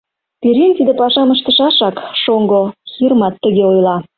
Пӧръеҥ 0.41 0.71
тиде 0.77 0.93
пашам 0.99 1.29
ыштышашак, 1.35 1.95
шоҥго 2.21 2.61
Хирмат 2.91 3.35
тыге 3.43 3.63
ойла. 3.71 3.95